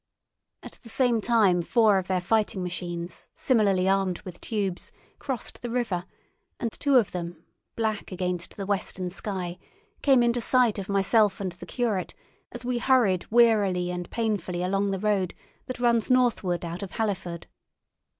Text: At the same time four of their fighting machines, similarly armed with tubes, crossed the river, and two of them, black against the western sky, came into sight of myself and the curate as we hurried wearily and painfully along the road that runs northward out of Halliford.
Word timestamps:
At 0.63 0.79
the 0.81 0.89
same 0.89 1.21
time 1.21 1.61
four 1.61 1.99
of 1.99 2.07
their 2.07 2.21
fighting 2.21 2.63
machines, 2.63 3.29
similarly 3.35 3.87
armed 3.87 4.19
with 4.23 4.41
tubes, 4.41 4.91
crossed 5.19 5.61
the 5.61 5.69
river, 5.69 6.05
and 6.59 6.71
two 6.71 6.95
of 6.95 7.11
them, 7.11 7.45
black 7.75 8.11
against 8.11 8.57
the 8.57 8.65
western 8.65 9.11
sky, 9.11 9.59
came 10.01 10.23
into 10.23 10.41
sight 10.41 10.79
of 10.79 10.89
myself 10.89 11.39
and 11.39 11.51
the 11.51 11.67
curate 11.67 12.15
as 12.51 12.65
we 12.65 12.79
hurried 12.79 13.27
wearily 13.29 13.91
and 13.91 14.09
painfully 14.09 14.63
along 14.63 14.89
the 14.89 14.97
road 14.97 15.35
that 15.67 15.79
runs 15.79 16.09
northward 16.09 16.65
out 16.65 16.81
of 16.81 16.93
Halliford. 16.93 17.45